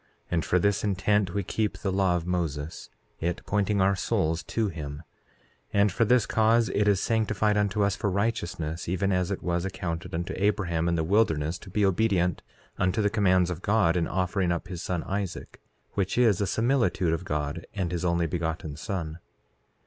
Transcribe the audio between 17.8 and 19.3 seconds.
his Only Begotten Son.